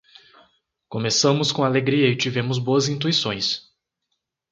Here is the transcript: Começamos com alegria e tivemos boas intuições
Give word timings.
Começamos 0.89 1.51
com 1.51 1.63
alegria 1.63 2.07
e 2.09 2.17
tivemos 2.17 2.57
boas 2.57 2.87
intuições 2.89 3.71